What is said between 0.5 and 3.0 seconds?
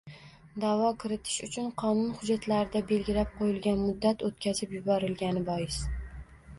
Da’vo kiritish uchun qonun hujjatlarida